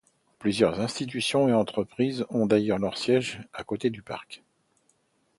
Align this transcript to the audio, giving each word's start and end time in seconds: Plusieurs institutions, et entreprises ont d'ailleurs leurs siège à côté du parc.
Plusieurs 0.39 0.79
institutions, 0.81 1.47
et 1.47 1.53
entreprises 1.53 2.25
ont 2.31 2.47
d'ailleurs 2.47 2.79
leurs 2.79 2.97
siège 2.97 3.47
à 3.53 3.63
côté 3.63 3.91
du 3.91 4.01
parc. 4.01 4.41